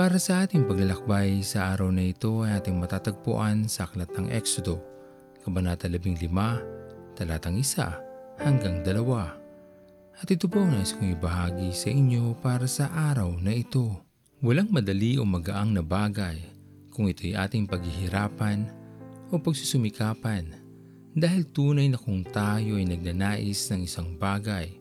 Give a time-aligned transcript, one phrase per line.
[0.00, 4.80] para sa ating paglalakbay sa araw na ito ay ating matatagpuan sa Aklat ng Exodo,
[5.44, 6.24] Kabanata 15,
[7.12, 8.96] talatang 1 hanggang 2.
[10.24, 13.92] At ito po ang nais kong ibahagi sa inyo para sa araw na ito.
[14.40, 16.48] Walang madali o magaang na bagay
[16.88, 18.72] kung ito'y ating paghihirapan
[19.28, 20.48] o pagsusumikapan
[21.12, 24.72] dahil tunay na kung tayo ay nagnanais ng isang bagay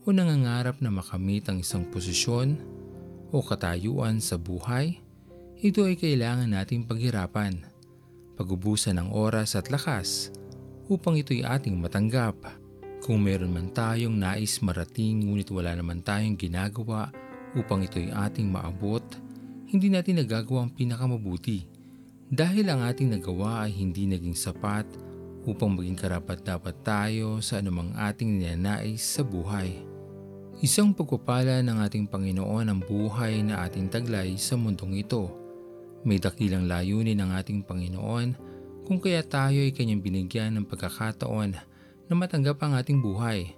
[0.00, 2.73] o nangangarap na makamit ang isang posisyon
[3.34, 5.02] o katayuan sa buhay,
[5.58, 7.66] ito ay kailangan nating paghirapan,
[8.38, 10.30] pagubusan ng oras at lakas
[10.86, 12.38] upang ito'y ating matanggap.
[13.02, 17.10] Kung meron man tayong nais marating ngunit wala naman tayong ginagawa
[17.58, 19.02] upang ito'y ating maabot,
[19.66, 21.66] hindi natin nagagawa ang pinakamabuti
[22.30, 24.86] dahil ang ating nagawa ay hindi naging sapat
[25.42, 29.93] upang maging karapat dapat tayo sa anumang ating ninanais sa buhay.
[30.64, 35.28] Isang pagpapala ng ating Panginoon ang buhay na ating taglay sa mundong ito.
[36.08, 38.32] May dakilang layunin ng ating Panginoon
[38.88, 41.52] kung kaya tayo ay kanyang binigyan ng pagkakataon
[42.08, 43.52] na matanggap ang ating buhay.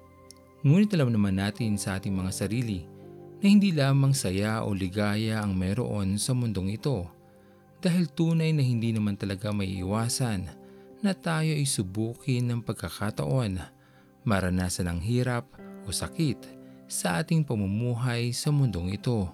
[0.66, 2.90] Ngunit alam naman natin sa ating mga sarili
[3.38, 7.06] na hindi lamang saya o ligaya ang meron sa mundong ito
[7.78, 10.50] dahil tunay na hindi naman talaga may iwasan
[11.06, 13.62] na tayo ay subukin ng pagkakataon,
[14.26, 15.46] maranasan ang hirap
[15.86, 19.26] o sakit sa ating pamumuhay sa mundong ito.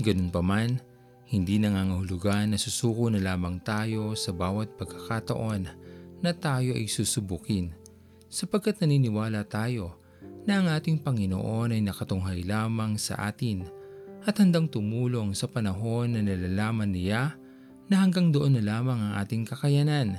[0.00, 0.80] Ganun pa man,
[1.28, 5.68] hindi nangangahulugan na susuko na lamang tayo sa bawat pagkakataon
[6.24, 7.72] na tayo ay susubukin
[8.34, 10.00] sapagkat naniniwala tayo
[10.44, 13.64] na ang ating Panginoon ay nakatunghay lamang sa atin
[14.24, 17.36] at handang tumulong sa panahon na nalalaman niya
[17.88, 20.16] na hanggang doon na lamang ang ating kakayanan.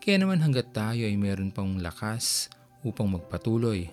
[0.00, 2.48] Kaya naman hanggat tayo ay meron pang lakas
[2.84, 3.88] upang magpatuloy,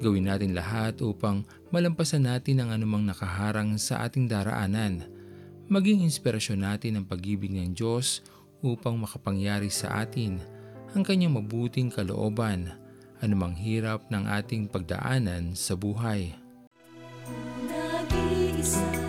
[0.00, 5.04] Gawin natin lahat upang malampasan natin ang anumang nakaharang sa ating daraanan.
[5.68, 8.24] Maging inspirasyon natin ang pag-ibig ng Diyos
[8.64, 10.40] upang makapangyari sa atin
[10.96, 12.72] ang kanyang mabuting kalooban,
[13.20, 16.32] anumang hirap ng ating pagdaanan sa buhay.
[17.68, 18.99] Nag-iisa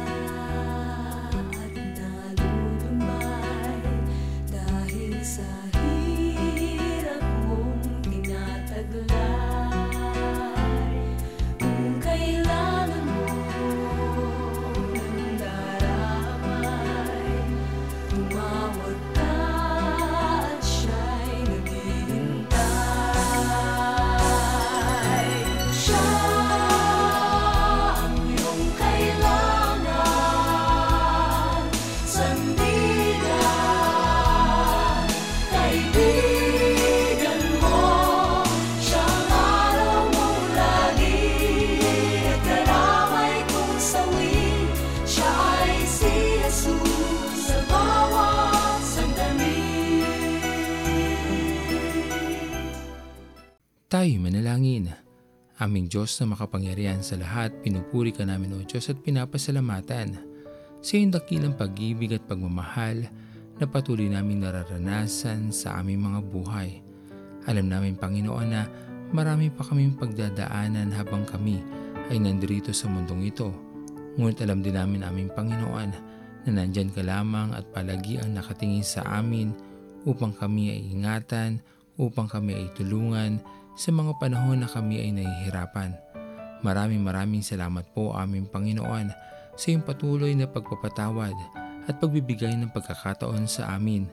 [53.92, 54.88] Tayo manalangin.
[55.60, 60.16] Aming Diyos na makapangyarihan sa lahat, pinupuri ka namin o Diyos at pinapasalamatan
[60.80, 63.12] sa iyong dakilang pag-ibig at pagmamahal
[63.60, 66.80] na patuloy namin nararanasan sa aming mga buhay.
[67.52, 68.64] Alam namin Panginoon na
[69.12, 71.60] marami pa kaming pagdadaanan habang kami
[72.08, 73.52] ay nandito sa mundong ito.
[74.16, 75.90] Ngunit alam din namin aming Panginoon
[76.48, 79.52] na nandyan ka lamang at palagi ang nakatingin sa amin
[80.08, 81.60] upang kami ay ingatan,
[82.00, 83.44] upang kami ay tulungan
[83.82, 85.98] sa mga panahon na kami ay nahihirapan.
[86.62, 89.10] Maraming maraming salamat po aming Panginoon
[89.58, 91.34] sa iyong patuloy na pagpapatawad
[91.90, 94.06] at pagbibigay ng pagkakataon sa amin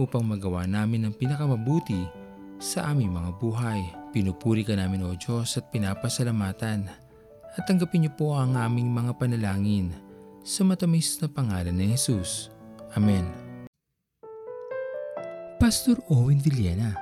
[0.00, 2.08] upang magawa namin ang pinakamabuti
[2.56, 3.84] sa aming mga buhay.
[4.16, 6.88] Pinupuri ka namin o Diyos at pinapasalamatan
[7.52, 9.92] at tanggapin niyo po ang aming mga panalangin
[10.40, 12.48] sa matamis na pangalan ni Jesus.
[12.96, 13.28] Amen.
[15.60, 17.01] Pastor Owen Villena